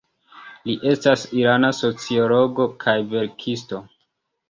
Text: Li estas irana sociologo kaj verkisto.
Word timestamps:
Li 0.69 0.75
estas 0.91 1.27
irana 1.43 1.71
sociologo 1.83 2.69
kaj 2.87 2.99
verkisto. 3.15 3.87